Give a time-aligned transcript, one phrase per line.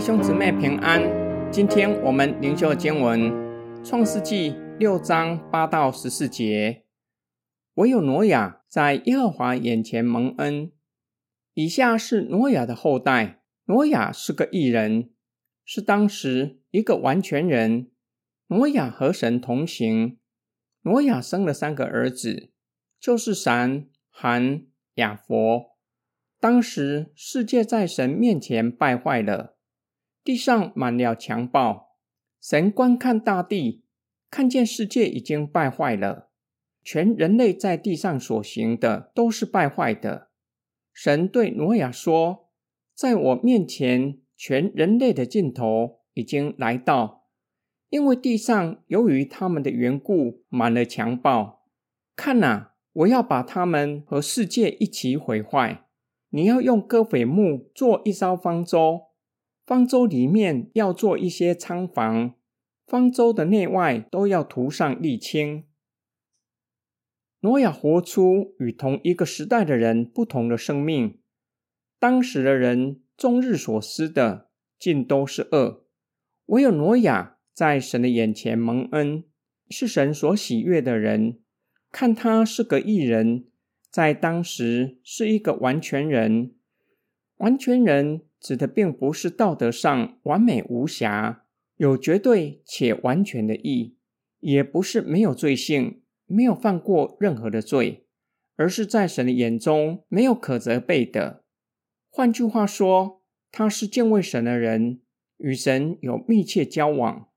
[0.00, 1.02] 兄姊妹平安。
[1.52, 3.20] 今天我们灵修经文
[3.84, 6.84] 《创世纪》六章八到十四节。
[7.74, 10.72] 唯有挪亚在耶和华眼前蒙恩。
[11.52, 13.42] 以下是挪亚的后代。
[13.66, 15.10] 挪亚是个异人，
[15.66, 17.90] 是当时一个完全人。
[18.46, 20.18] 挪亚和神同行。
[20.84, 22.50] 挪亚生了三个儿子，
[22.98, 24.62] 就是闪、含、
[24.94, 25.76] 雅佛。
[26.40, 29.58] 当时世界在神面前败坏了。
[30.30, 31.96] 地上满了强暴，
[32.40, 33.82] 神观看大地，
[34.30, 36.28] 看见世界已经败坏了，
[36.84, 40.28] 全人类在地上所行的都是败坏的。
[40.92, 42.50] 神对挪亚说
[42.94, 47.26] ：“在我面前，全人类的尽头已经来到，
[47.88, 51.64] 因为地上由于他们的缘故满了强暴。
[52.14, 55.86] 看呐，我要把他们和世界一起毁坏。
[56.28, 59.06] 你要用戈斐木做一艘方舟。”
[59.70, 62.34] 方舟里面要做一些仓房，
[62.88, 65.64] 方舟的内外都要涂上沥青。
[67.42, 71.20] 挪亚活出与同一个时代的人不同的生命。
[72.00, 75.86] 当时的人终日所思的尽都是恶，
[76.46, 79.22] 唯有挪亚在神的眼前蒙恩，
[79.68, 81.38] 是神所喜悦的人。
[81.92, 83.44] 看他是个异人，
[83.88, 86.56] 在当时是一个完全人，
[87.36, 88.22] 完全人。
[88.40, 91.44] 指的并不是道德上完美无瑕、
[91.76, 93.96] 有绝对且完全的义，
[94.40, 98.06] 也不是没有罪性、没有犯过任何的罪，
[98.56, 101.44] 而是在神的眼中没有可责备的。
[102.08, 105.00] 换句话说，他是敬畏神的人，
[105.36, 107.28] 与神有密切交往、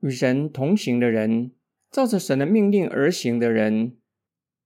[0.00, 1.50] 与神同行的人，
[1.90, 3.96] 照着神的命令而行的人。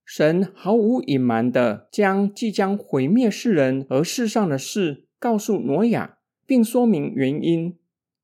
[0.05, 5.06] 神毫无隐瞒的将即将毁灭世人和世上的事。
[5.19, 7.77] 告诉挪亚，并说明原因，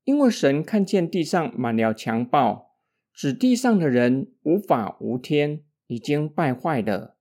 [0.04, 2.76] 因为神看见地上满了强暴，
[3.12, 7.16] 指地上的人无法无天，已经败坏了。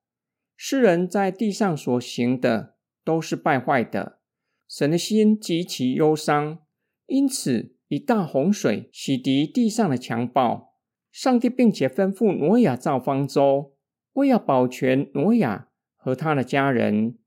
[0.55, 4.19] 世人在地上所行的都是败坏的，
[4.67, 6.59] 神的心极其忧伤，
[7.07, 10.73] 因此以大洪水洗涤地上的强暴。
[11.11, 13.75] 上帝并且吩咐挪亚造方舟，
[14.13, 17.19] 为要保全挪亚和他的家人，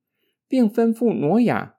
[0.48, 1.75] 并吩咐挪亚。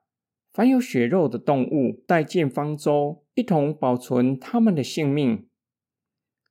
[0.58, 5.46] 凡有血肉的动物带进方舟，一同保存他们的性命。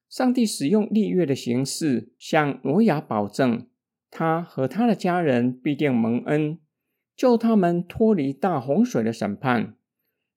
[0.08, 3.68] 上帝使用立约的形式向挪亚保证，
[4.10, 6.58] 他和他的家人必定蒙恩，
[7.18, 9.76] 救他们脱离大洪水的审判。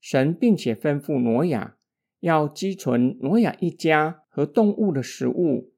[0.00, 1.76] 神并且吩咐挪亚
[2.19, 5.72] 要积存挪亚一家和动物的食物。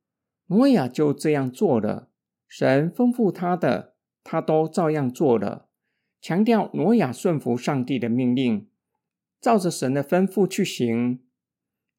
[0.46, 2.08] 挪亚就这样做了。
[2.48, 5.68] 神吩咐他的，他都照样做了。
[6.22, 8.68] 强调挪亚顺服上帝的命令，
[9.40, 11.18] 照着神的吩咐去行。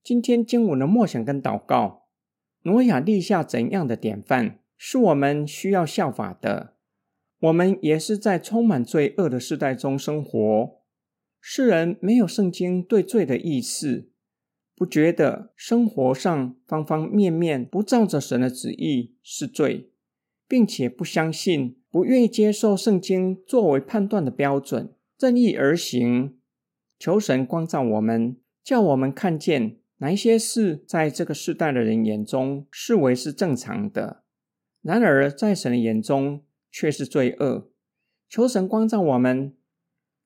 [0.01, 2.05] 今天经文的默想跟祷告，
[2.61, 6.77] 挪亚立下怎样的典范，是我们需要效法的。
[7.41, 10.81] 我们也是在充满罪恶的时代中生活。
[11.41, 14.09] 世人没有圣经对罪的意思，
[14.73, 19.91] 不觉得生活上方方面面不照着神的旨意是罪，
[20.47, 21.82] 并且不相信。
[21.93, 26.39] 不愿意接受圣经作为判断的标准，正义而行。
[26.97, 34.23] 求神光照我们，叫我们看见哪一些事在这个世代的人眼中视为是正常的，
[34.81, 37.69] 然而在神的眼中却是罪恶。
[38.27, 39.53] 求神光照我们，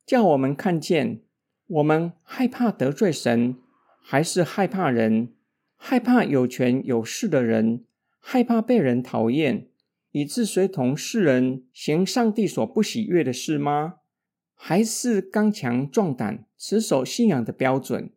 [0.05, 1.19] 叫我们看见，
[1.67, 3.57] 我们害怕得罪神，
[4.01, 5.33] 还是害怕人，
[5.75, 7.83] 害怕有权有势的人，
[8.19, 9.67] 害怕被人讨厌。
[10.11, 13.95] 以致随同世人行上帝所不喜悦的事吗？
[14.55, 18.11] 还是刚强壮胆、持守信仰的标准？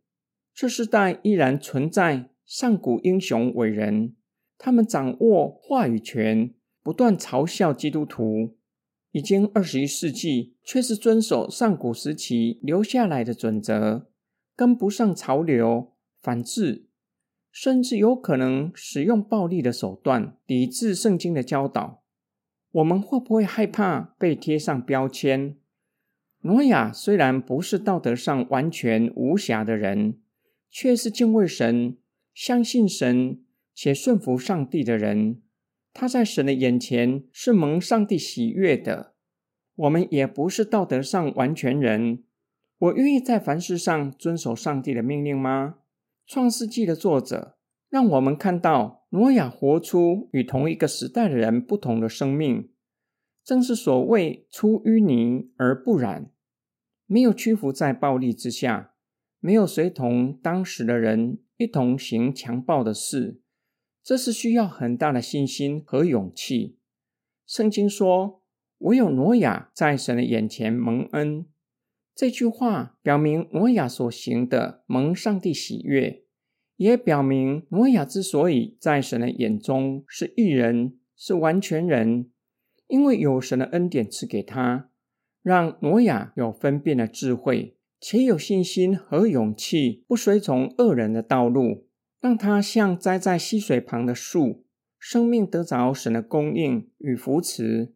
[0.55, 4.15] 这世代依然存在上古英雄伟人，
[4.57, 8.57] 他们掌握话语权，不断嘲笑基督徒。
[9.13, 14.09] 已经二十一世纪，却是遵守上古时期留下来的准则，
[14.55, 15.93] 跟不上潮流，
[16.23, 16.87] 反制。
[17.51, 22.03] 甚至有可能使用暴力的手段抵制圣经的教导。
[22.73, 25.57] 我们会不会害怕被贴上标签？
[26.43, 30.19] 挪亚虽然不是道德上完全无瑕的人，
[30.71, 31.99] 却是敬畏神、
[32.33, 33.41] 相信神
[33.75, 35.43] 且顺服上帝的人。
[35.93, 39.15] 他在神的眼前是蒙上帝喜悦的。
[39.75, 42.23] 我们也不是道德上完全人。
[42.79, 45.80] 我愿意在凡事上遵守上帝的命令吗？
[46.27, 47.57] 创世纪的作者
[47.89, 52.71] 让我们看到挪亚活出与同一个时代的人不同的生命，
[53.45, 56.31] 正是所谓出淤泥而不染，
[57.07, 58.93] 没有屈服在暴力之下，
[59.41, 63.41] 没有随同当时的人一同行强暴的事，
[64.05, 66.79] 这是需要很大的信心和勇气。
[67.45, 68.45] 圣经说
[68.79, 71.47] ：“唯有挪亚在神的眼前蒙恩。”
[72.21, 76.23] 这句话表明挪亚所行的蒙上帝喜悦，
[76.77, 82.29] 也表明挪亚之所以在神的眼中是一人，是完全人，
[82.89, 84.91] 因为有神的恩典赐给他，
[85.43, 87.79] 让挪亚有分辨的智慧。
[87.99, 91.89] 且有信心和勇气，不随从恶人的道路，
[92.21, 94.67] 让他像栽在溪水旁的树，
[94.99, 97.95] 生命得着神的供应与扶持。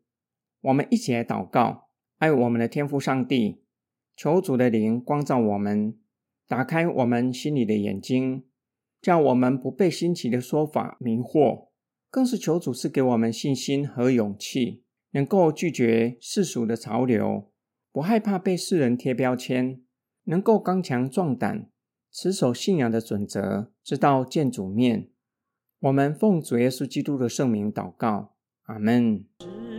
[0.63, 3.61] 我们一起来祷告，爱我们的天父上帝，
[4.17, 5.97] 求主的灵光照我们，
[6.47, 8.45] 打开我们心里的眼睛，
[9.01, 11.69] 叫我们不被新奇的说法迷惑，
[12.11, 17.51] 更是求主赐给我们信心和勇气，能够拒绝世俗的潮流，
[17.93, 19.81] 不害怕被世人贴标签。
[20.27, 21.69] 能够刚强壮胆，
[22.11, 25.11] 持守信仰的准则，直到见主面。
[25.81, 29.74] 我们奉主耶稣基督的圣名祷告，阿门。